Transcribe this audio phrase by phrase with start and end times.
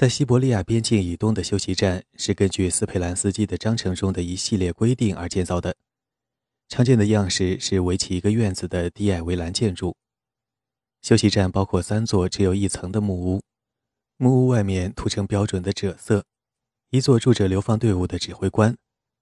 [0.00, 5.76] 在西伯利亚边境以东的休息站是根据斯佩兰斯基的章程中的一系列规定而建造的。
[6.70, 9.94] 常见的样式是围起一个院子的低矮围栏建筑。
[11.02, 13.42] 休息站包括三座只有一层的木屋，
[14.16, 16.24] 木屋外面涂成标准的赭色。
[16.88, 18.74] 一座住着流放队伍的指挥官，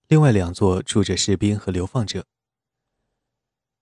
[0.07, 2.25] 另外两座住着士兵和流放者。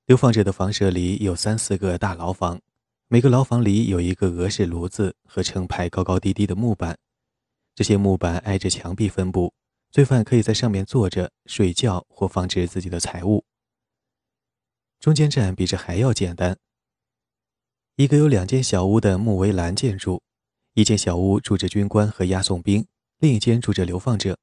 [0.07, 2.63] 流放者的房舍里有三四个大牢房，
[3.09, 6.98] 每个牢房里有一个俄式炉子和成排高高低低的木板，
[7.73, 9.55] 这些木板挨着墙壁分布，
[9.92, 13.45] 罪犯可以在上面坐着睡觉或放置自己的财物。
[14.98, 16.59] 中间站比这还要简单。
[17.95, 20.20] 一个有两间小屋的木围栏建筑，
[20.75, 22.88] 一间小屋住着军官和押送兵，
[23.20, 24.36] 另一间住着流放者。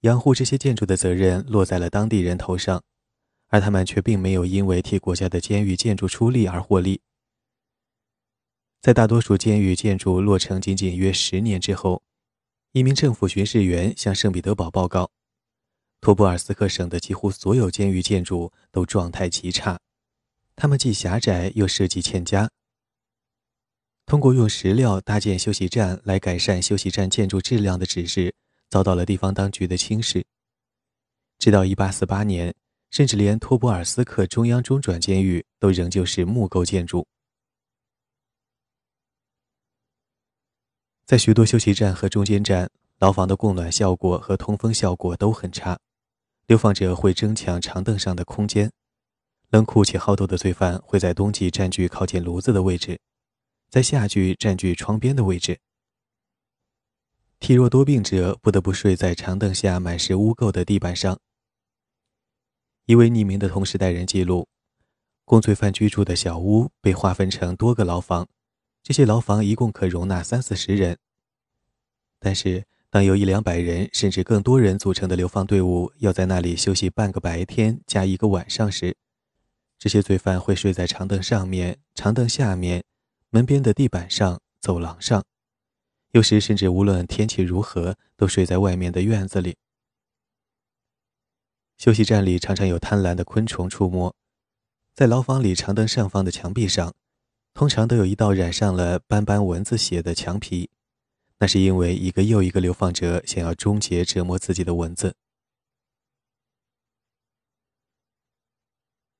[0.00, 2.82] 养护这些建筑的责任落在了当地人头上，
[3.48, 7.00] 而他们却并没有因为替国家的监狱建筑出力而获利。
[8.80, 12.02] 在大多数监狱建筑落成仅仅约十年之后，
[12.72, 15.10] 一名政府巡视员向圣彼得堡报告。
[16.00, 19.80] 托布尔斯克省的几乎所有监狱建筑都状态极差，
[20.54, 22.50] 它们既狭窄又设计欠佳。
[24.04, 28.34] 通过用石料搭建休息站来改善休息站建筑质量的指示，
[28.68, 30.26] 遭到了地方当局的轻视。
[31.38, 32.54] 直到1848年，
[32.94, 37.04] 甚至连托布尔斯克中央中转监狱都仍旧是木构建筑。
[41.04, 45.76] 在许多休息站和中间站，牢房的供暖效果和通风效果都很差。
[46.46, 48.70] 流放者会争抢长凳上的空间，
[49.50, 53.00] 冷酷且好斗的罪犯会在冬季占据靠近炉子的位置，
[53.70, 55.58] 在夏季占据窗边的位置。
[57.40, 61.18] 体弱多病者不得不睡在长凳下满是污垢的地板上。
[62.86, 64.46] 一位匿名的同时代人记录，
[65.24, 68.28] 供罪犯居住的小屋被划分成多个牢房，
[68.82, 70.98] 这些牢房一共可容纳三四十人，
[72.18, 72.64] 但是。
[72.90, 78.94] 当由一两百人甚至更多人组成的流放队伍要在那里休息半个白天加一个晚上时，
[79.80, 82.84] 这些罪犯会睡在长凳上面、长凳下面、
[83.30, 85.24] 门边的地板上、走廊上，
[86.12, 89.56] 有时甚至无论天气如何都睡在外面的院子里。
[91.76, 94.14] 休息站里常常有贪婪的昆虫出没，
[94.94, 96.94] 在牢房里长凳上方的墙壁上，
[97.52, 100.70] 通常都有一道染上了斑斑蚊子血的墙皮。
[101.38, 105.16] 那是因为一个又一个流放者想要终结折磨自己的蚊子。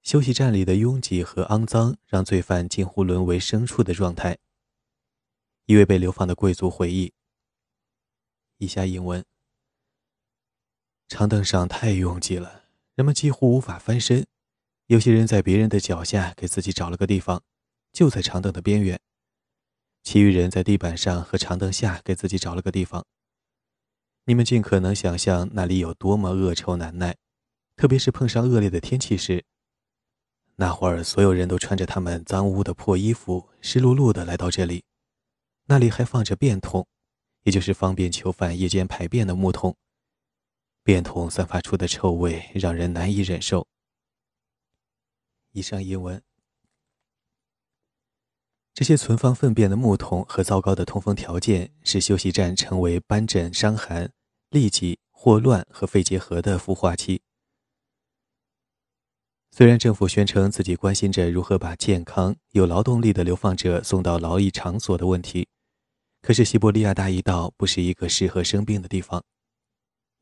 [0.03, 4.39] 休息站里的拥挤和肮脏让罪犯近乎沦为牲畜的状态。
[5.67, 7.13] 一位被流放的贵族回忆
[8.59, 9.25] ：“以下引文：
[11.09, 14.27] 长凳上太拥挤了，人们几乎无法翻身。
[14.87, 17.43] 有些人在别人的脚下给自己找了个地方，
[17.93, 18.99] 就在长凳的边缘。”
[20.03, 23.05] 其余人在地板上和长凳下给自己找了个地方。
[24.27, 27.17] 你们尽可能想象那里有多么恶臭难耐，
[27.77, 29.45] 特别是碰上恶劣的天气时。
[30.57, 34.85] 那会儿，所有人都穿着他们脏污的破衣服，湿漉漉的来到这里。
[35.67, 36.87] 那里还放着便桶，
[37.45, 39.77] 也就是方便囚犯夜间排便的木桶。
[40.85, 43.67] 便桶散发出的臭味让人难以忍受。
[45.53, 46.23] 以上英文。
[48.75, 54.13] 这些存放粪便的木桶和糟糕的通风条件，使休息站成为斑疹、伤寒、
[54.51, 57.23] 痢疾、霍乱和肺结核的孵化器。
[59.53, 65.47] 虽然政府宣称自己关心着如何把健康、有劳动力的流放者送到劳役场所的问题，
[66.21, 69.25] 可是西伯利亚大驿道不是一个适合生病的地方。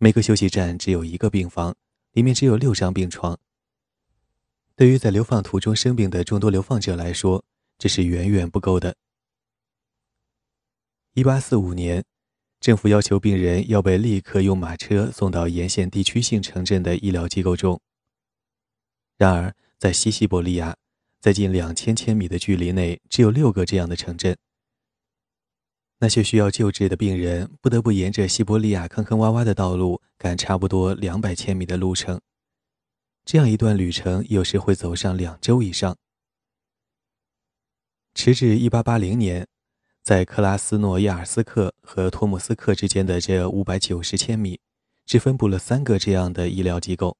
[0.02, 1.76] 每个休息站只有一个病房，
[2.10, 3.38] 里面只有六张病床。
[4.74, 7.44] 对于在流放途中生病的众多流放者来说，
[7.78, 8.96] 这是远远不够的。
[11.14, 12.02] 一八四五年，
[12.58, 17.80] 政府要求病人要被立刻用马车送到沿线地区性城镇的医疗机构中。
[19.16, 20.76] 然而，在西西伯利亚，
[21.20, 24.36] 在近两千千米的距离内，只有六个这样的城镇。
[26.03, 32.21] 那些需要救治的病人不得不沿着西伯利亚坑坑洼洼的道路赶差不多两百千米的路程，
[33.25, 35.97] 这样一段旅程有时会走上两周以上。
[38.15, 39.47] 直至1880年，
[40.03, 44.59] 在克拉斯诺亚尔斯克和托姆斯克之间的这590千米，
[45.07, 47.16] 只分布了三个这样的医疗机构。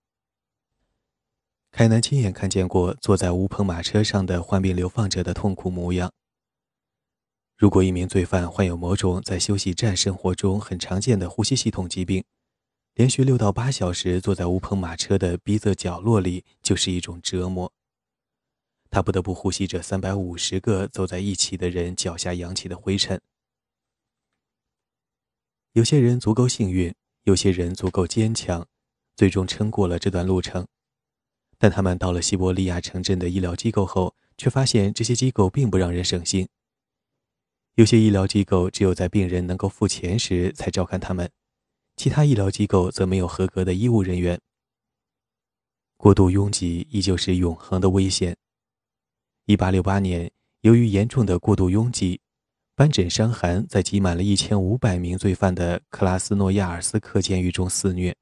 [1.70, 6.12] 凯南亲眼看见过坐在无篷马车上的患病流放者的痛苦模样。
[7.62, 12.24] 如果一名罪犯患有某种在休息站生活中很常见的呼吸系统疾病，
[12.94, 17.72] 连续六到八小时坐在无篷马车的逼仄角落里就是一种折磨。
[18.90, 23.20] 他不得不呼吸着三百五十个走在一起的人脚下扬起的灰尘。
[25.74, 26.92] 有些人足够幸运，
[27.22, 28.66] 有些人足够坚强，
[29.14, 30.66] 最终撑过了这段路程。
[31.58, 36.48] 但他们到了西伯利亚城镇的医疗机构后，却发现这些机构并不让人省心。
[37.76, 41.30] 有些医疗机构只有在病人能够付钱时才照看他们，
[41.96, 44.38] 其他医疗机构则没有合格的医务人员。
[45.96, 48.36] 过度拥挤依旧是永恒的危险。
[49.46, 50.30] 1868年，
[50.60, 52.20] 由于严重的过度拥挤，
[52.74, 58.14] 斑疹伤寒在挤满了1500名罪犯的克拉斯诺亚尔斯克监狱中肆虐。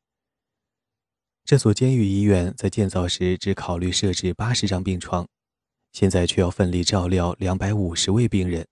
[1.44, 5.26] 这所监狱医院在建造时只考虑设置八十张病床，
[5.91, 8.64] 现在却要奋力照料两百五十位病人。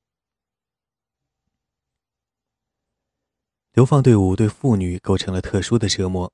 [3.79, 6.33] 流放队伍对妇女构成了特殊的折磨。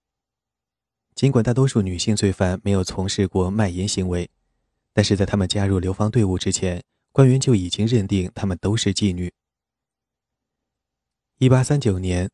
[1.14, 4.30] 尽管大多数女性罪犯没有从事过卖淫行为，
[4.94, 6.82] 但是在他们加入流放队伍之前，
[7.12, 9.30] 官员就已经认定她们都是妓女。
[11.36, 12.30] 一八三九年，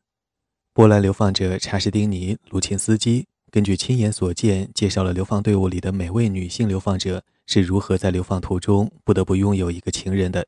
[0.71, 3.27] 波兰流放者查士丁尼·卢钦斯基。
[3.49, 10.47] 根据亲眼所见，介绍了流放队伍里的每位女性流放者是如何在流放途中不得不拥有一个情人的。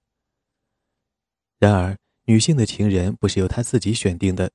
[1.60, 4.52] 然而，女性的情人不是由她自己选定的。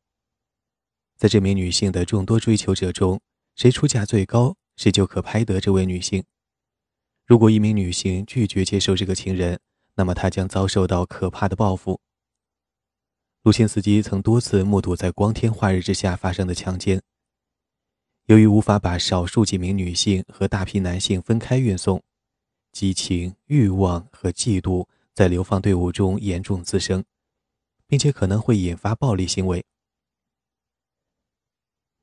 [1.16, 3.20] 在这名女性的众多追求者中，
[3.54, 6.24] 谁出价最高，谁就可拍得这位女性。
[7.26, 9.60] 如果一名女性拒绝接受这个情人，
[9.96, 12.00] 那么她将遭受到可怕的报复。
[13.42, 17.02] 卢钦斯基曾多次目睹在光天化日之下发生的强奸。
[18.26, 22.02] 由于无法把少数几名女性和大批男性分开运送，
[22.72, 27.04] 激情、欲望和嫉妒在流放队伍中严重滋生，
[27.88, 29.64] 并且可能会引发暴力行为。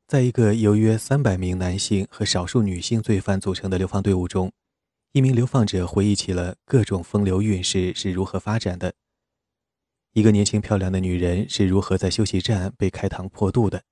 [0.08, 4.52] 在一个由约三百名男性和少数女性罪犯组成的流放队伍中，
[5.14, 8.94] 一名流放者回忆起了各种风流韵事是如何发展的。
[10.14, 13.84] 一个年轻漂亮的女人是如何在休息站被开膛破肚的。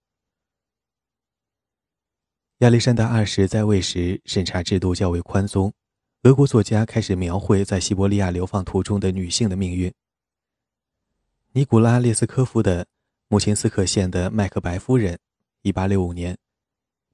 [2.60, 5.74] 亚历山大二世在位时，审查制度较为宽松。
[6.22, 9.94] 俄国作家开始描绘在西伯利亚流放途中的女性的命运。
[11.56, 12.84] 尼古拉列斯科夫的
[13.28, 15.20] 《穆钦斯克县的麦克白夫人》
[15.72, 16.36] （1865 年）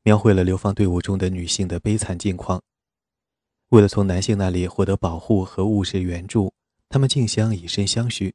[0.01, 2.63] 描绘了流放队伍中的女性的悲惨境况。
[3.67, 6.53] 为了从男性那里获得保护和物质援助，
[6.87, 8.33] 她们竞相以身相许。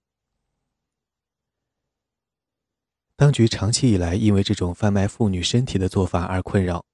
[3.16, 6.84] 当局长期以来因为这种贩卖妇女身体的做法而困扰。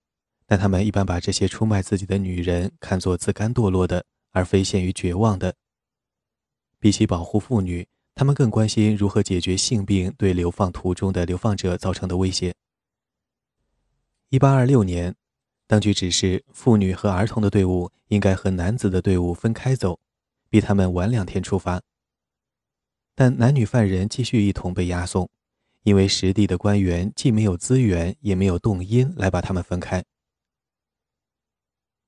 [0.47, 5.57] 但他们一般把这些出卖自己的女人看作自甘堕落的，而非陷于绝望的。
[6.79, 7.89] 比起保护妇女，
[8.21, 12.55] 他们更关心如何解决性病对流放途中的流放者造成的威胁。
[14.29, 15.17] 一八二六年，
[15.67, 19.99] 当局指示妇女和儿童的队伍应该和男子的队伍分开走，
[20.51, 21.81] 比他们晚两天出发。
[23.15, 25.27] 但男女犯人继续一同被押送，
[25.85, 30.05] 因为实地的官员既没有资源，也没有动因来把他们分开。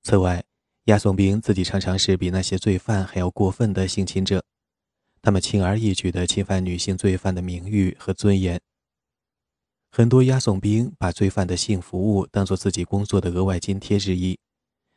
[0.03, 0.43] 此外，
[0.83, 4.45] 押送兵自己常常是比那些罪犯还要过分的性侵者，
[5.23, 8.59] 他们轻而易举地侵犯女性罪犯的名誉和尊严。
[9.89, 14.37] 很多押送兵把罪犯的性服务当作自己工作的额外津贴之一，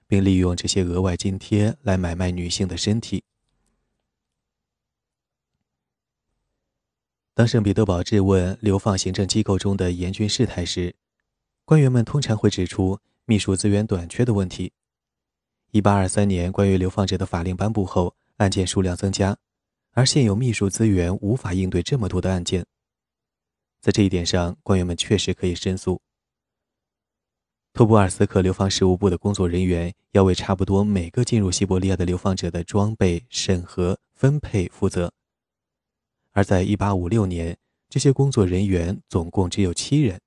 [0.09, 3.23] 并利用这些额外津贴来买卖女性的身体。
[7.33, 10.97] 当圣彼得堡质问流放行政机构中的严峻事态时，
[11.65, 14.73] 官员们通常会指出秘书资源短缺的问题。
[15.71, 19.37] 一八二三年，关于流放者的法令颁布后，案件数量增加，
[19.97, 22.67] 而现有秘书资源无法应对这么多的案件。
[23.81, 25.99] 在这一点上，官员们确实可以申诉。
[27.73, 35.11] 托布尔斯克流放事务部的工作人员要为差不多每个进入西伯利亚的流放者的装备、审核、分配负责，
[36.33, 37.57] 而在一八五六年，
[37.89, 40.21] 这些工作人员总共只有七人，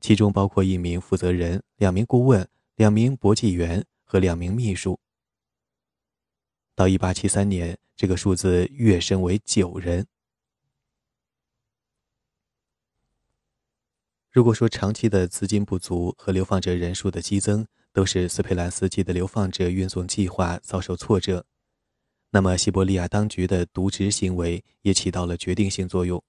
[0.00, 3.84] 其中包括一名负责人、两名顾问、两名簿记员。
[4.06, 5.00] 和两名秘书。
[6.74, 10.06] 到一八七三年，这个数字跃升为九人。
[14.30, 21.46] 如果说长期的资金不足和流放者人数的激增都是斯佩兰斯基的流放者运送计划遭受挫折，
[22.30, 26.22] 那么西伯利亚当局的渎职行为也起到了决定性作用。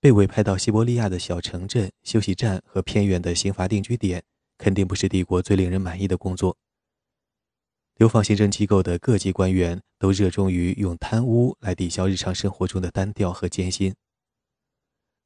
[0.00, 4.24] 被委派到西伯利亚的小城镇、休息站和偏远的刑罚定居点。
[4.56, 6.56] 肯定不是帝国最令人满意的工作。
[7.96, 13.94] 流放行政机构的各级官员都热衷于用贪污来抵消日常生活中的单调和艰辛。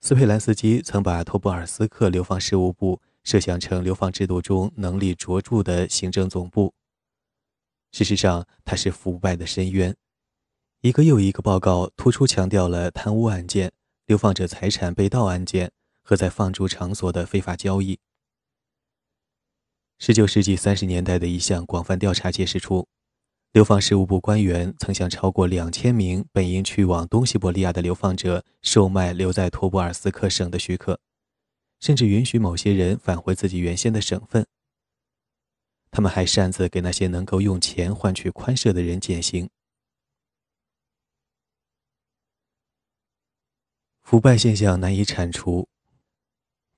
[0.00, 6.72] 斯佩兰斯基曾把托布尔斯克流放事务部设想成流放制度中能力卓著的行政总部。
[7.90, 9.96] 事实上，它是腐败的深渊。
[10.82, 13.72] 一个又一个报告突出强调了贪污案件、
[14.04, 15.72] 流放者财产被盗案件
[16.02, 17.98] 和在放逐场所的非法交易。
[20.00, 22.86] 十九世纪三十年代的一项广泛调查揭示出，
[23.52, 31.00] 流放事务部官员曾向超过两千名本应去往东西伯利亚的流放者售卖留在托布尔斯克省的许可，
[31.80, 34.46] 甚至允许某些人返回自己原先的省份。
[35.90, 39.50] 他们还擅自给那些能够用钱换取宽赦的人减刑。
[44.02, 45.68] 腐败现象难以铲除。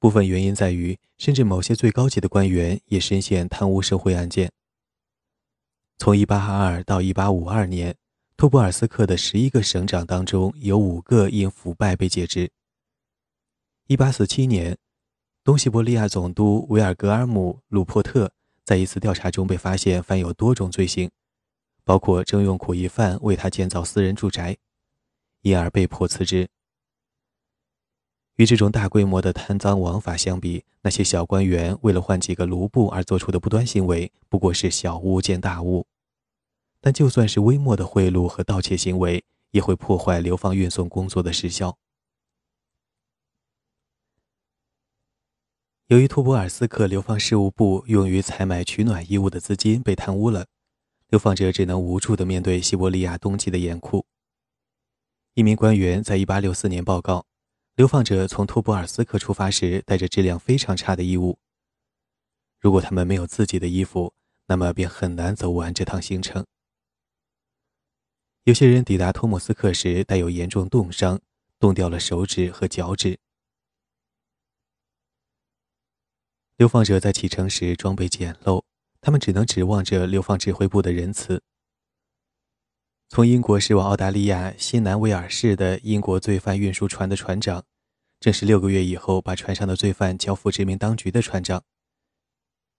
[0.01, 4.51] 部分原因在于，甚至某些最高级的官员也深陷贪污受贿案件。
[5.99, 7.95] 从1822到1852年，
[8.35, 12.51] 托布尔斯克的十一个省长当中，有五个因腐败被解职。
[13.89, 14.79] 1847年，
[15.45, 18.33] 东西伯利亚总督维尔格尔姆·鲁珀特
[18.65, 21.11] 在一次调查中被发现犯有多种罪行，
[21.85, 24.57] 包括征用苦役犯为他建造私人住宅，
[25.43, 26.49] 因而被迫辞职。
[28.41, 35.87] 与这种大规模的贪赃枉法相比，那些小官员为了换几个卢布而做出的不端行为，不过是小巫见大巫。
[36.81, 41.77] 但就算是微末的贿赂和盗窃行为，也会破坏流放运送工作的时效。
[45.89, 50.47] 由于托博尔斯克流放事务部用于采买取暖衣物的资金被贪污了，
[51.11, 54.07] 流放者只能无助地面对西伯利亚冬季的严酷。
[55.35, 57.27] 一名官员在1864年报告。
[57.77, 61.39] 流放者从托布尔斯克出发时带着质量非常差的衣物。
[62.59, 64.13] 如果他们没有自己的衣服，
[64.47, 66.45] 那么便很难走完这趟行程。
[68.45, 71.21] 有些人抵达托莫斯克时带有严重冻伤，
[71.59, 73.19] 冻掉了手指和脚趾。
[76.57, 78.63] 流放者在启程时装备简陋，
[79.01, 81.43] 他们只能指望着流放指挥部的仁慈。
[83.13, 87.65] 从英国驶往澳大利亚西南威尔士的英国罪犯运输船的船长，
[88.21, 91.65] 正是六个月以后把船上的罪犯交付殖民当局的船长。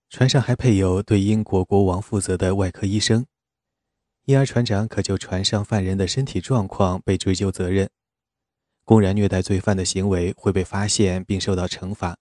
[0.10, 3.26] 船上还配有对英国国王负责的外科医生，
[4.24, 7.90] 因而船长可就船上犯人的身体状况被追究责任。
[8.86, 12.18] 公然虐待罪犯的行为会被发现并受到惩罚，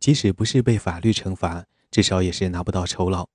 [0.00, 3.28] 即使不是被法律惩罚，至少也是拿不到酬劳。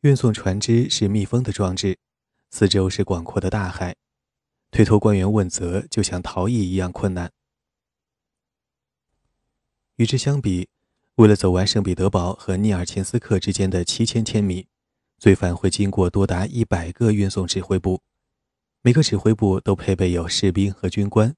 [0.00, 1.96] 运送船只是密封的装置。
[2.50, 3.94] 四周是广阔的大海，
[4.70, 7.30] 推脱官员问责就像逃逸一样困难。
[9.96, 10.68] 与之相比，
[11.16, 14.66] 为了走完圣彼得堡和涅尔琴斯克之间的七千千米，
[15.18, 18.00] 罪犯会经过多达一百个运送指挥部，
[18.80, 21.34] 每个指挥部都配备有士兵和军官。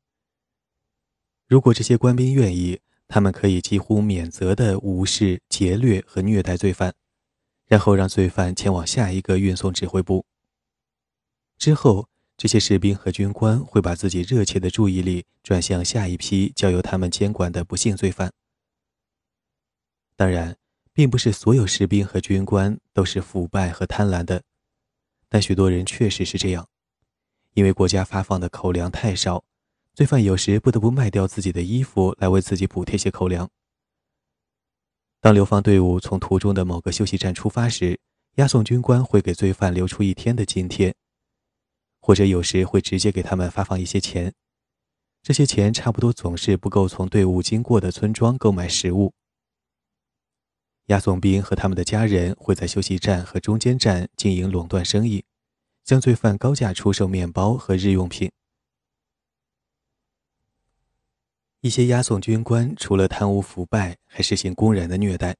[1.48, 6.94] 如果这些官兵愿意，他们可以几乎免责地无视、劫掠和虐待罪犯，
[7.66, 10.24] 然后让罪犯前往下一个运送指挥部。
[11.60, 18.32] 之后，这些士兵和军官会把自己热切的注意力转向下一批交由他们监管的不幸罪犯。
[20.16, 20.56] 当然，
[20.94, 24.42] 并不是所有士兵和军官都是腐败和贪婪的，
[25.28, 26.66] 但许多人确实是这样。
[27.52, 29.44] 因为国家发放的口粮太少，
[29.92, 33.50] 罪犯有时不得不卖掉自己的衣服来为自己补贴些口粮。
[35.20, 38.00] 当流放队伍从途中的某个休息站出发时，
[38.36, 40.94] 押送军官会给罪犯留出一天的津贴。
[42.10, 44.34] 或者有时会直接给他们发放一些钱，
[45.22, 49.12] 这些钱差不多总是不够从队伍经过的村庄购买食物。
[50.86, 55.24] 押送兵和他们的家人会在休息站和中间站经营垄断生意，
[55.84, 58.32] 向罪犯高价出售面包和日用品。
[61.60, 65.36] 一些押送军官除了贪污腐败，还实行公然的虐待。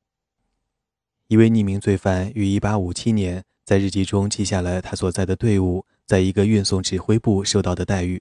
[1.27, 5.85] 一位匿名罪犯于1857年在日记中记下了他所在的队伍。
[6.11, 8.21] 在一个运送指挥部受到的待遇。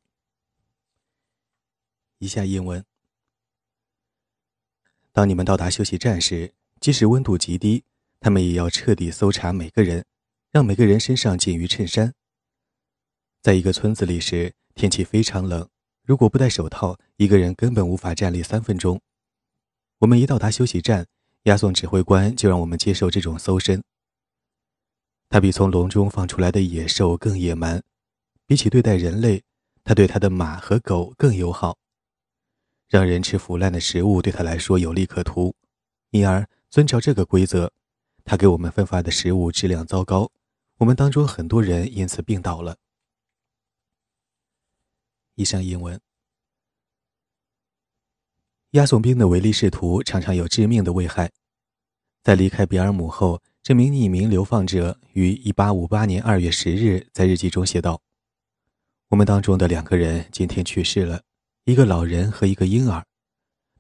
[2.20, 2.86] 以下英文：
[5.12, 7.84] 当你们到达休息站时，即使温度极低，
[8.20, 10.06] 他们也要彻底搜查每个人，
[10.52, 12.14] 让每个人身上仅余衬衫。
[13.42, 15.68] 在一个村子里时，天气非常冷，
[16.04, 19.02] 如果不戴手套，一个人根本无法站立三分钟。
[19.98, 21.08] 我们一到达休息站，
[21.46, 23.84] 押送指挥官就让我们接受这种搜身。
[25.32, 27.84] 他比从笼中放出来的野兽更野蛮，
[28.48, 29.44] 比起对待人类，
[29.84, 31.78] 他对他的马和狗更友好。
[32.88, 35.56] 让人吃腐烂的食物对他来说有利可图，
[36.10, 37.72] 因而遵照这个规则，
[38.26, 40.32] 他给我们分发的食物质量糟糕，
[40.78, 42.78] 我们当中很多人因此病倒了。
[45.36, 46.02] 以上英文。
[48.72, 51.32] 押送兵的唯利是图常常有致命的危害，
[52.24, 53.44] 在离开比尔姆后。
[53.62, 58.02] 这名匿名流放者于1858年2月10日在日记中写道
[59.10, 61.22] ：“我们当中的两个人今天去世了，
[61.66, 63.06] 一个老人和一个婴儿，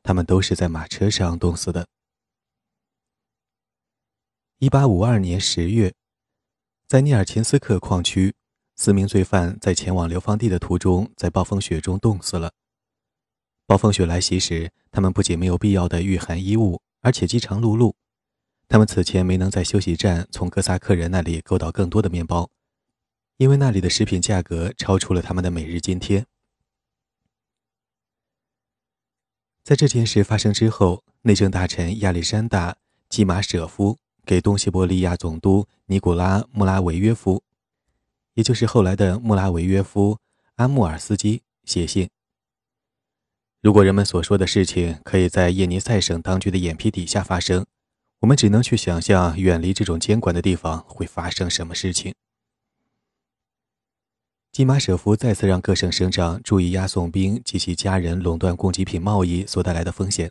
[0.03, 1.87] 他们都是在马车上冻死的。
[4.59, 5.93] 一八五二年十月，
[6.85, 8.35] 在涅尔琴斯克矿区，
[8.75, 12.51] 四名罪犯在前往流放地的途中，在暴风雪中冻死了。
[13.65, 17.93] 暴风雪来袭时，他们不仅没有必要的御寒衣物，而且饥肠辘辘。
[18.69, 22.49] 他们此前没能在休息站从哥萨克人那里购到更多的面包，
[23.35, 26.25] 因为那里的食品价格超出了他们的每日津贴。
[29.63, 32.71] 在这件事发生之后，内政大臣亚历山大·
[33.09, 33.97] 基马舍夫。
[34.25, 37.41] 给东西伯利亚总督尼古拉·穆拉维约夫，
[38.35, 40.13] 也就是后来的穆拉维约夫·
[40.57, 42.07] 阿穆尔斯基写信：
[43.59, 47.65] 如果人们所说的事情可以在叶尼塞省当局的眼皮底下发生，
[48.19, 52.13] 我们只能去想象远离这种监管的地方会发生什么事情。
[54.51, 60.29] 基马舍夫再次让各省省长注意押送兵及其家人垄断供给品贸易所带来的风险。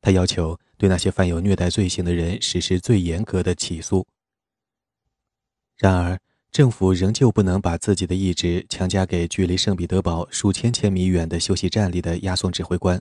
[0.00, 4.06] 他要求对那些犯有虐待罪行的人实施最严格的起诉。
[5.76, 6.18] 然而，
[6.50, 13.00] 政府仍旧不能把自己的意志强加给距离圣彼得堡数千千米远的休息站里的押送指挥官。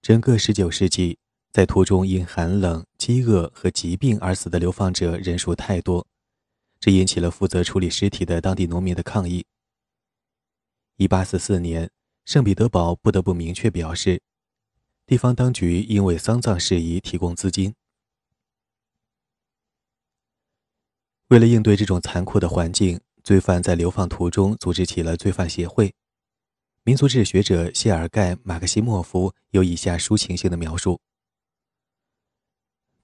[0.00, 1.18] 整个19世纪，
[1.52, 6.06] 在途中因寒冷、饥饿和疾病而死的流放者人数太多，
[6.80, 9.44] 这引起了负责处理尸体的当地农民的抗议。
[10.96, 11.90] 1844年，
[12.24, 14.22] 圣彼得堡不得不明确表示。
[15.04, 17.74] 地方当局应为丧葬事宜提供资金。
[21.28, 25.92] 为了应对这种残酷的环境，罪犯在流放途中组织起了罪犯协会。
[26.84, 30.98] 民族志学者谢尔盖·马克西莫夫有以下抒情性的描述：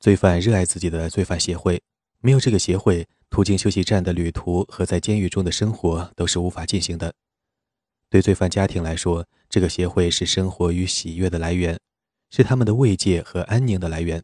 [0.01, 1.83] 罪犯热爱自己的罪犯协会，
[2.21, 7.15] 没有这个协会，途经休息站的旅途和在监狱中的生活都是无法进行的。
[8.09, 11.79] 对罪犯家庭来说，这个协会是生活与喜悦的来源。
[12.31, 14.23] 是他们的慰藉和安宁的来源。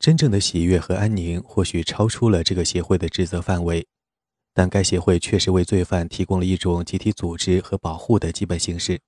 [0.00, 3.86] 真正的喜悦和安宁或许超出了这个协会的职责范围，
[4.52, 9.00] 但该协会确实为罪犯提供了一种集体组织和保护的基本形式。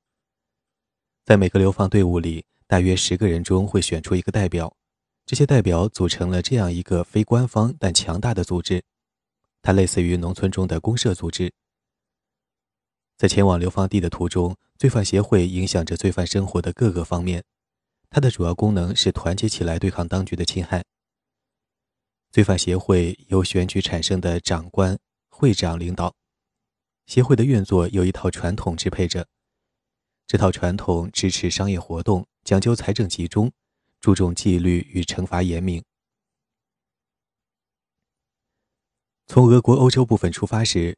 [1.25, 4.77] 在每个流放队伍里，大约十个人中会选出一个代表，
[5.25, 8.85] 这些代表组成了这样一个非官方但强大的组织，
[9.63, 11.51] 它类似于农村中的公社组织。
[13.17, 17.43] 在前往流放地的途中，罪犯协会影响着罪犯生活的各个方面。
[18.11, 20.85] 它的主要功能是团结起来对抗当局的侵害。
[22.31, 24.99] 罪犯协会由选举产生的长官、
[25.31, 26.15] 会长领导。
[27.07, 29.27] 协会的运作有一套传统支配着。
[30.27, 33.53] 这套传统支持商业活动，讲究财政集中，
[34.01, 35.85] 注重纪律与惩罚严明。
[39.27, 40.97] 从俄国欧洲部分出发时。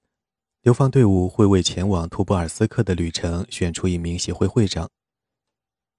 [0.62, 4.88] 流放队伍会为前往图布尔斯克的旅程选出一名协会会长。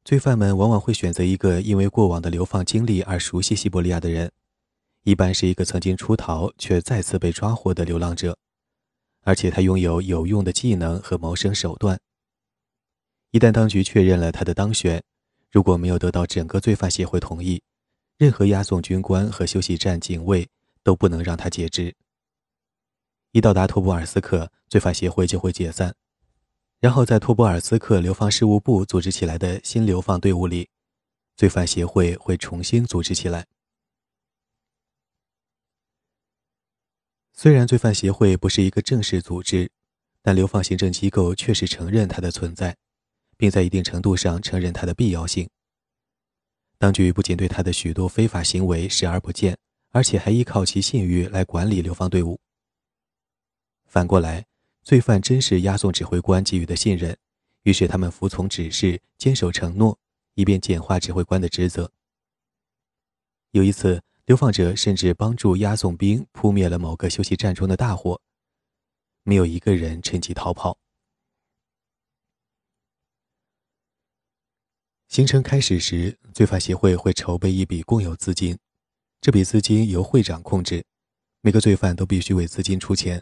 [0.05, 4.31] 罪犯们往往会选择一个因为过往的流放经历而熟悉西伯利亚的人，
[5.03, 8.37] 一般是一个曾经出逃却再次被抓获的流浪者，
[9.23, 11.99] 而且他拥有有用的技能和谋生手段。
[13.31, 15.03] 一旦当局确认了他的当选，
[15.51, 17.61] 如果没有得到整个罪犯协会同意，
[18.17, 20.47] 任何押送军官和休息站警卫
[20.81, 21.95] 都不能让他解职。
[23.31, 25.95] 一到达托布尔斯克，罪犯协会就会解散，
[26.79, 30.69] 然后在托布尔斯克流放事务部组织起来的新流放队伍里，
[31.35, 33.47] 罪犯协会会重新组织起来。
[37.33, 39.71] 虽然罪犯协会不是一个正式组织，
[40.21, 42.77] 但流放行政机构确实承认它的存在，
[43.41, 45.49] 并在一定程度上承认它的必要性。
[46.77, 49.58] 当局不仅对他的许多非法行为视而不见，
[49.89, 52.39] 而且还依靠其信誉来管理流放队伍。
[53.88, 54.45] 反过来，
[54.84, 57.17] 罪犯珍视押送指挥官给予的信任，
[57.63, 59.97] 于是他们服从指示，坚守承诺，
[60.36, 61.91] 以便简化指挥官的职责。
[63.49, 68.21] 有一次，流放者甚至帮助押送兵扑灭了某个休息站中的大火，
[69.23, 70.77] 没有一个人趁机逃跑。
[75.12, 78.58] 行程开始时，罪犯协会会筹备一笔共有资金，
[79.19, 80.86] 这笔资金由会长控制，
[81.41, 83.21] 每个罪犯都必须为资金出钱。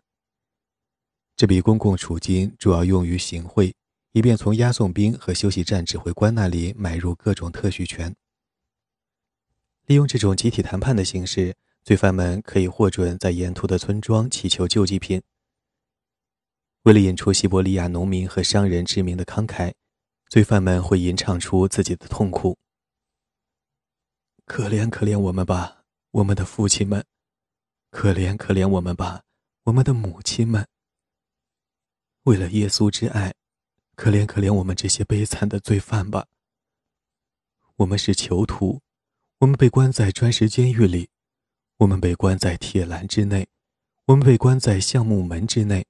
[1.36, 3.74] 这笔公共储金主要用于行贿，
[4.12, 8.16] 以便从押送兵和休息站指挥官那里买入各种特许权。
[9.88, 15.24] 利用这种集体谈判的形式，罪犯们可以获准在沿途的村庄祈求救济品。
[16.84, 19.74] 为了引出西伯利亚农民和商人知名的慷慨，
[20.30, 22.56] 罪犯们会吟唱出自己的痛苦
[24.46, 27.02] ：“可怜可怜我们吧，我们的父亲们；
[27.90, 29.24] 可怜可怜我们吧，
[29.64, 30.68] 我们的母亲们。”
[32.26, 33.34] 为了耶稣之爱，
[33.96, 36.28] 可怜可怜我们这些悲惨的罪犯吧。
[37.78, 38.84] 我们是囚徒，
[39.40, 41.10] 我们被关在砖石监狱里，
[41.78, 43.48] 我们被关在铁栏之内，
[44.06, 45.88] 我们被关在橡木门之内，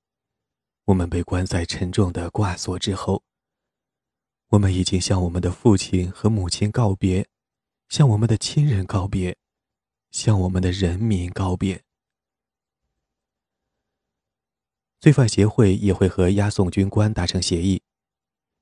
[0.85, 3.21] 我们被关在沉重的挂锁之后。
[4.49, 7.27] 我们已经向我们的父亲和母亲告别，
[7.87, 9.37] 向我们的亲人告别，
[10.09, 11.83] 向我们的人民告别。
[14.99, 17.83] 罪犯协会也会和押送军官达成协议，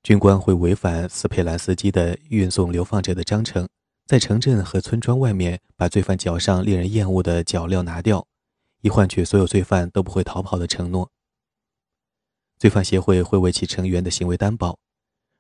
[0.04, 3.66] 军官会违反斯佩兰斯基的运送流放者的章程，
[4.06, 8.28] 在城镇和村庄外面把罪犯脚上令人厌恶的脚镣拿掉，
[8.82, 11.10] 以换取所有罪犯都不会逃跑的承诺。
[12.60, 14.78] 罪犯协会会为其成员的行为担保。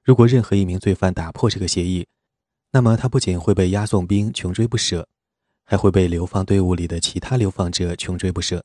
[0.07, 2.07] 如果任何一名罪犯打破这个协议，
[2.71, 5.05] 那么他不仅会被押送兵穷追不舍，
[5.65, 8.63] 还会被流放队伍里的其他流放者穷追不舍。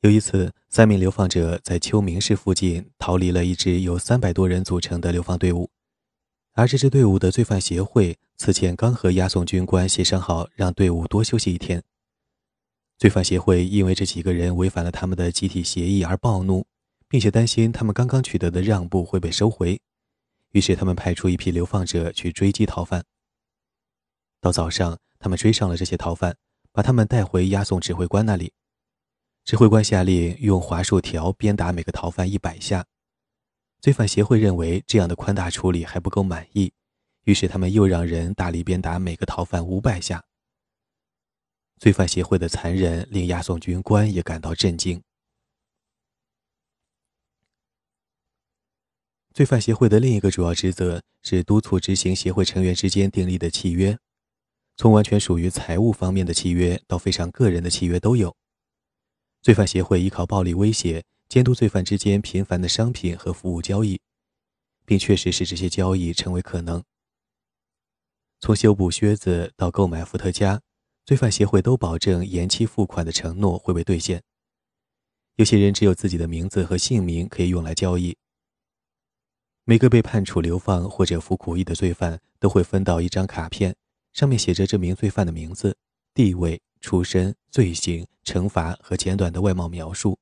[0.00, 5.68] 有一次，三名流放者在秋明市附近逃离了一支由三百多人组成的流放队伍，
[6.54, 11.84] 而这支队伍的罪犯协会此前刚和押送军官协商好，让队伍多休息一天。
[12.96, 16.66] 罪犯协会因为这几个人违反了他们的集体协议而暴怒。
[17.08, 19.80] 并且担心他们刚刚取得的让步会被收回，
[20.50, 23.04] 于是他们派出一批流放者去追击逃犯。
[24.40, 26.36] 到早上，他们追上了这些逃犯，
[26.70, 28.52] 把他们带回押送指挥官那里。
[29.44, 32.84] 指挥官下令用滑树条鞭打每个逃犯一百下。
[33.80, 36.72] 罪犯协会认为这样的宽大处理还不够满意，
[37.24, 40.22] 于是他们又让人大力鞭打每个逃犯五百下。
[41.78, 45.02] 罪犯协会的残忍令押送军官也感到震惊。
[49.38, 53.96] 罪犯协会的另一个主要职责是督促执行协会成员之间订立的契约，
[54.76, 58.34] 从完全属于财务方面的契约到非常个人的契约都有。
[59.40, 64.00] 罪犯协会依靠暴力威胁监督罪犯之间频繁的商品和服务交易，
[64.84, 66.82] 并确实使这些交易成为可能。
[68.40, 70.60] 从修补靴子到购买伏特加，
[71.06, 74.20] 罪犯协会都保证延期付款的承诺会被兑现。
[75.36, 78.16] 有些人只有自己的名字和姓名可以用来交易。
[79.70, 83.76] 每个被判处流放或者服苦役的罪犯都会分到一张卡片，
[84.14, 85.76] 上面写着这名罪犯的名字、
[86.14, 90.18] 地位、出身、罪行、惩罚和简短的外貌描述。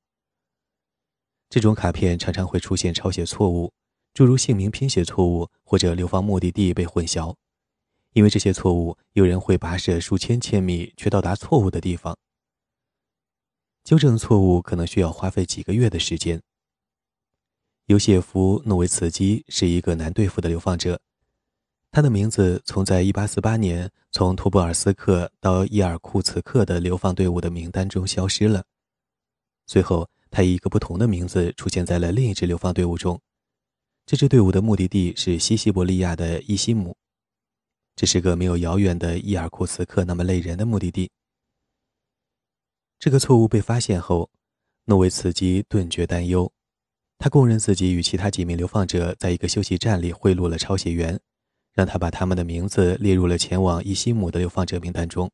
[1.49, 3.71] 这种卡片常常会出现抄写错误，
[4.13, 7.33] 诸如姓名拼写错误或者流放目的地被混淆。
[8.11, 12.17] 因为这些错误，有人会跋涉数千千米去到达错误的地方。
[13.85, 16.41] 纠正错误可能需要花费几个月的时间。
[17.87, 20.99] 尤谢夫·诺维茨基是一个难对付的流放者，
[21.89, 28.65] 他的名字从在1848年从托布尔斯克到伊尔库茨克的流放队伍的名单中消失了。
[29.67, 33.21] 随后，他以一个不同的名字出现在了另一支流放队伍中，
[34.05, 36.97] 这支队伍的目的地是西西伯利亚的伊西姆，
[37.95, 41.09] 这是个没有遥远的伊尔库茨克那么累人的目的地。
[42.99, 44.29] 这个错误被发现后，
[44.83, 46.51] 诺维茨基顿觉担忧。
[47.19, 51.19] 他供认自己与其他几名流放者在一个休息站里贿赂了抄写员，
[51.73, 55.29] 让他把他们的名字列入了前往伊西姆的流放者名单中。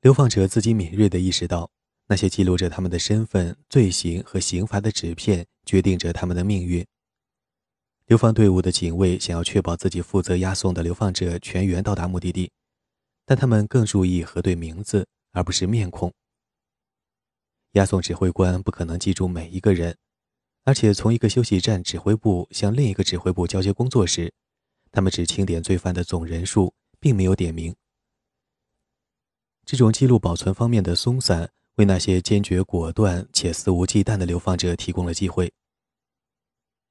[0.00, 1.70] 流放者自己敏锐地意识到，
[2.06, 6.86] 那些记录着他们的身份、罪行和刑罚的纸片决定着他们的命运。
[8.06, 12.50] 流放队伍的警卫想要确保自己负责押送的流放者全员到达目的地，
[13.26, 16.10] 但他们更注意核对名字而不是面孔。
[17.78, 19.96] 押送指挥官不可能记住每一个人，
[20.64, 24.32] 而且从一个休息站指挥部向另一个指挥部交接工作时，
[24.90, 27.72] 他们只清点罪犯的总人数，并没有点名。
[29.64, 35.52] 这种记录保存方面的松散，为那些坚决果断且肆无忌惮的流放者提供了机会。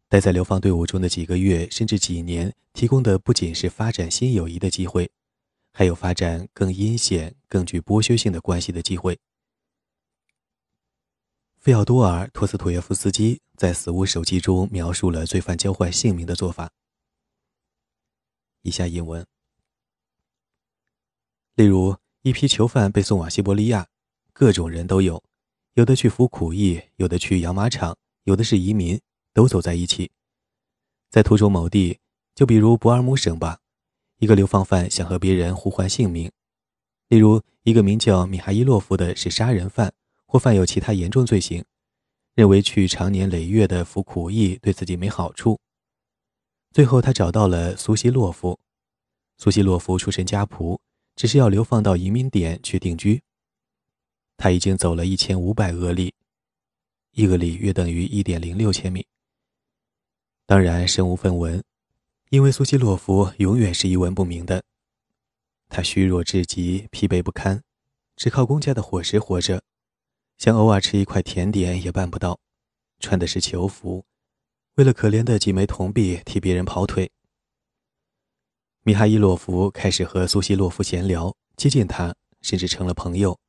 [0.08, 5.12] 待在流放队伍中的几个月甚至几年，提供的不仅是发展新友谊的机会，
[5.74, 9.20] 还有发展更阴险、更具剥削性的关系的机会。
[11.68, 16.72] 费奥多尔·托斯托耶夫斯基在《死无手记》中描述了罪犯交换姓名的做法。
[18.62, 19.28] 以下引文：
[21.56, 23.86] 例如，一批囚犯被送往西伯利亚，
[24.32, 25.22] 各种人都有，
[25.74, 29.02] 有的去服苦役，有的去养马场，有的是移民，
[29.34, 30.10] 都走在一起。
[31.10, 32.00] 在途中某地，
[32.34, 33.60] 就比如博尔姆省吧，
[34.20, 36.32] 一个流放犯想和别人互换姓名，
[37.10, 39.94] 例如，一个名叫米哈伊洛夫的是杀人犯。
[40.28, 41.64] 或犯有其他严重罪行，
[42.36, 45.60] 认为去长年累月的服苦役对自己没好处。
[46.72, 48.60] 最后，他找到了苏西洛夫。
[49.38, 50.78] 苏西洛夫出身家仆，
[51.16, 53.24] 只是要流放到移民点去定居。
[54.36, 56.14] 他已经走了一千五百俄里，
[57.14, 59.08] 一俄里约等于一点零六千米。
[60.46, 61.64] 当然，身无分文，
[62.30, 64.64] 因为苏西洛夫永远是一文不名的。
[65.70, 67.64] 他虚弱至极，疲惫不堪，
[68.16, 69.64] 只靠公家的伙食活着，
[70.38, 72.40] 想偶尔吃一块甜点也办不到，
[73.00, 74.06] 穿的是囚服，
[74.76, 77.12] 为了可怜的几枚铜币替别人跑腿。
[78.84, 83.40] 米哈伊洛夫开始和苏西洛夫闲聊，接近他，甚至成了朋友。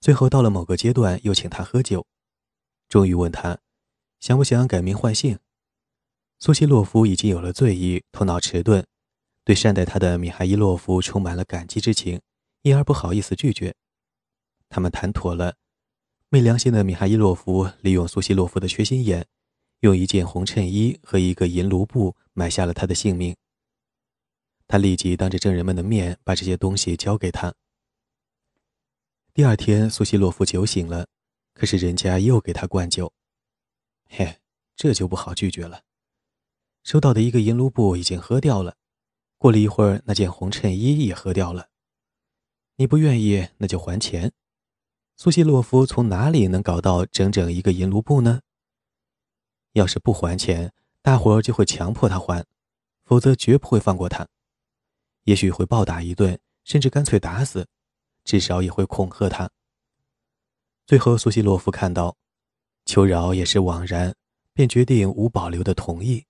[0.00, 2.04] 最后到了某个阶段，又请他喝酒，
[2.88, 3.58] 终于问他
[4.18, 5.38] 想不想改名换姓。
[6.40, 8.84] 苏西洛夫已经有了醉意，头脑迟钝，
[9.44, 12.20] 对善待他的米哈伊洛夫充满了感激之情，
[12.62, 13.74] 因而不好意思拒绝。
[14.68, 15.54] 他们谈妥了，
[16.30, 19.26] 昧良心的米哈伊洛夫利用苏西洛夫的缺心眼，
[19.80, 23.34] 用一件红衬衣和一个银卢布买下了他的性命。
[24.66, 27.54] 他立即当着证人们的面把这些东西交给他。
[29.32, 31.06] 第二天，苏西洛夫酒醒了，
[31.54, 33.10] 可是人家又给他灌酒。
[34.10, 34.38] 嘿，
[34.76, 35.84] 这就不好拒绝了。
[36.84, 38.76] 收到的一个银卢布已经喝掉了，
[39.38, 41.70] 过了一会儿，那件红衬衣也喝掉了。
[42.76, 44.30] 你不愿意，那就还钱。
[45.20, 48.40] 苏西洛夫从哪里能搞到整整一个银卢布呢？
[49.72, 52.46] 要是不还钱，大伙儿就会强迫他还，
[53.02, 54.28] 否则绝不会放过他。
[55.24, 57.66] 也许会暴打一顿，甚至干脆打死。
[58.22, 59.50] 至少也会恐吓他。
[60.86, 62.16] 最后，苏西洛夫看到
[62.84, 64.14] 求饶也是枉然，
[64.52, 66.24] 便决定无保留的同意。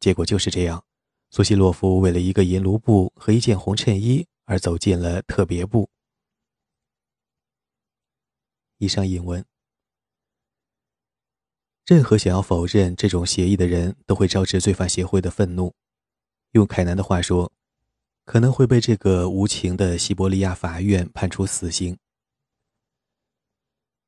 [0.00, 0.82] 结果就是这样，
[1.30, 5.88] 苏西洛夫为了一个银卢布和一件红衬衣而走进了特别部。
[8.78, 9.44] 以上引文。
[11.84, 15.74] 任何想要否认这种协议的人都会招致罪犯协会的愤怒。
[16.52, 17.52] 用凯南的话说。
[18.28, 21.98] 可能会被这个无情的西伯利亚法院判处死刑。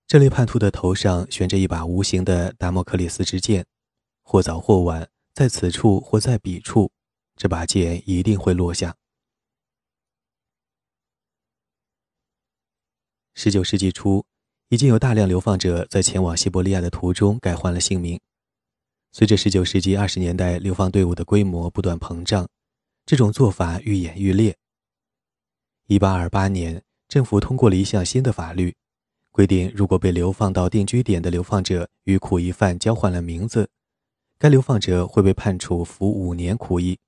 [0.06, 3.64] 这类叛徒的头上悬着一把无形的达摩克里斯之剑，
[4.22, 6.92] 或早或晚，在此处或在彼处，
[7.34, 8.94] 这把剑一定会落下。
[13.32, 14.26] 十九世纪初，
[14.70, 18.18] 已经有大量流放者在前往西伯利亚的途中改换了姓名。
[19.12, 22.48] 随着十九世纪二十年代流放队伍的规模不断膨胀。
[23.04, 24.56] 这种做法愈演愈烈。
[25.88, 28.72] 一八二八年，政府通过了一项新的法律，
[29.32, 33.68] 规定如果被流放到定居点的流放者与苦役犯交换了名字，
[34.38, 37.00] 该流放者会被判处服五年苦役。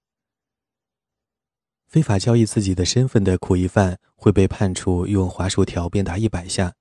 [1.87, 6.75] 非法交易自己的身份的苦役犯会被判处用滑鼠条鞭打一百下，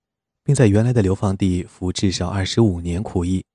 [0.43, 3.45] 并在原来的流放地服至少二十五年苦役。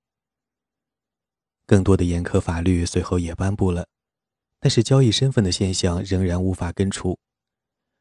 [1.65, 3.87] 更多的严苛法律随后也颁布了。
[4.59, 7.19] 但是交易身份的现象仍然无法根除，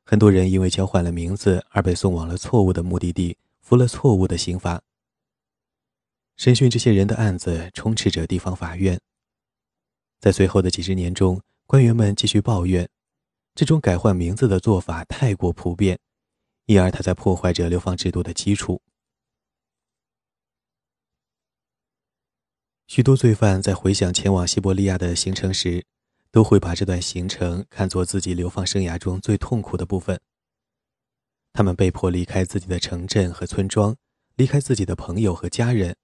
[0.07, 4.81] 很多人因为交换了名字而被送往了错误的目的地，服了错误的刑罚。
[6.39, 8.99] 审讯这些人的案子充斥着地方法院。
[10.19, 12.89] 在随后的几十年中，官员们继续抱怨，
[13.55, 15.99] 这种改换名字的做法太过普遍，
[16.67, 18.83] 因而他在破坏着流放制度的基础。
[22.87, 25.85] 许多罪犯在回想前往西伯利亚的行程时，
[26.31, 30.21] 都会把这段行程看作自己流放生涯中最痛苦的部分。
[31.53, 33.97] 他们被迫离开自己的城镇和村庄，
[34.35, 35.97] 离开自己的朋友和家人，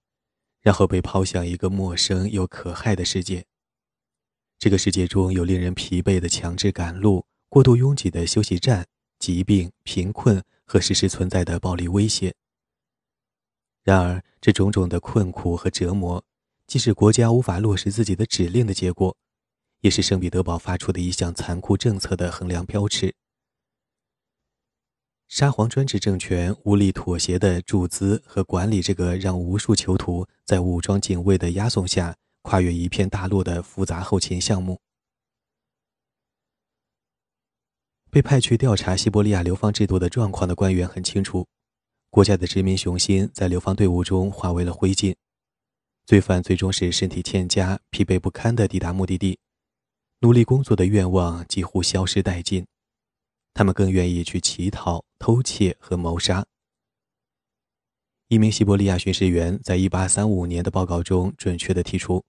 [0.61, 3.45] 然后被抛向一个陌生又可害的世界。
[4.57, 8.87] 这个世界中有令人疲惫的强制赶路、过度拥挤的休息站、
[9.19, 12.33] 疾病、贫困和时时存在的暴力威胁。
[13.83, 16.23] 然而，这种种的困苦和折磨，
[16.67, 19.15] 既是国家无法落实自己的指令的结果。
[19.81, 23.13] 也是圣彼得堡发出的一项残酷政策的衡量标尺。
[25.27, 34.79] 沙皇专制政权无力妥协的注资和管理这个让无数囚徒在武装警卫的押送下跨越一片大陆的复杂后勤项目。
[38.13, 41.47] 被派去调查西伯利亚流放制度的状况的官员很清楚，
[42.11, 45.15] 国家的殖民雄心在流放队伍中化为了灰烬，
[46.05, 49.39] 罪犯最终是身体欠佳、疲惫不堪地抵达目的地。
[50.19, 52.63] 努力工作的愿望几乎消失殆尽，
[53.51, 56.45] 他们更愿意去乞讨、偷窃和谋杀。
[58.27, 62.23] 一名西伯利亚巡视员在1835年的报告中准确地提出，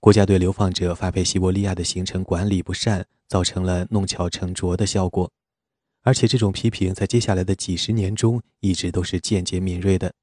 [0.00, 5.30] 国家对流放者发配西伯利亚的行程管理不善，造成了弄巧成拙的效果，
[6.02, 10.14] 而且这种批评在接下来的几十年中一直都是间接敏锐的。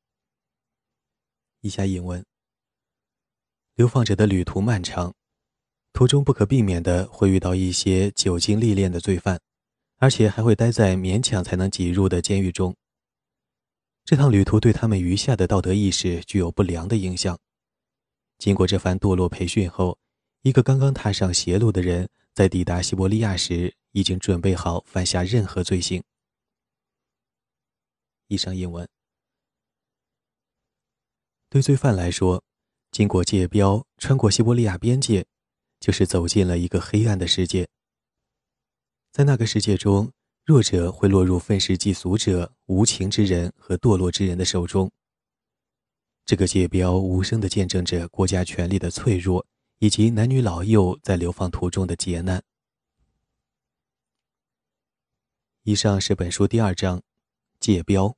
[1.61, 2.25] 以下引文：
[3.75, 5.13] 流放者的旅途漫长。
[5.93, 9.39] 途中不可避免的会遇到一些久经历练的罪犯，
[9.97, 12.75] 而且还会待在勉强才能挤入的监狱中。
[14.03, 17.37] 这趟旅途对他们余下的道德意识具有不良的影响。
[18.39, 19.99] 经过这番堕落培训后，
[20.41, 26.03] 一个刚刚踏上邪路的人，在抵达西伯利亚时，已经准备好犯下任何罪行。
[28.27, 28.89] 以上英文。
[31.47, 32.43] 对罪犯来说，
[32.89, 35.27] 经过界标，穿过西伯利亚边界，
[35.79, 37.69] 就是走进了一个黑暗的世界。
[39.11, 40.11] 在那个世界中，
[40.43, 44.91] 弱者会落入愤世嫉俗者、无情之人和堕落之人的手中。
[46.25, 49.45] 这个界标无声地见证着国家权力的脆弱，
[49.83, 52.41] 以及男女老幼在流放途中的劫难。
[55.63, 57.03] 以上是本书第二章，
[57.59, 58.15] 界标。